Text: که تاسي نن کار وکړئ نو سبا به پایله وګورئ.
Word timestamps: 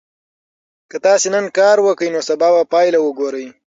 که 0.89 0.97
تاسي 1.05 1.27
نن 1.35 1.45
کار 1.57 1.77
وکړئ 1.81 2.09
نو 2.15 2.21
سبا 2.29 2.47
به 2.55 2.63
پایله 2.73 2.99
وګورئ. 3.01 3.47